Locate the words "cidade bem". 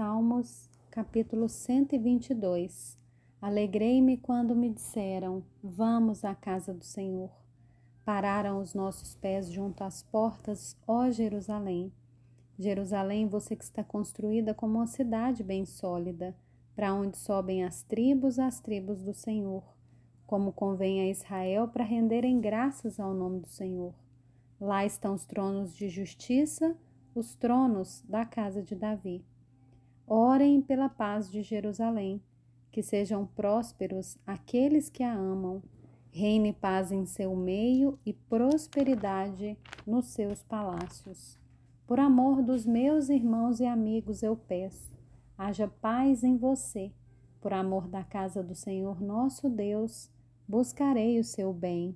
14.86-15.66